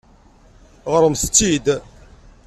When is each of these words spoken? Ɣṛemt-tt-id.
Ɣṛemt-tt-id. 0.93 1.65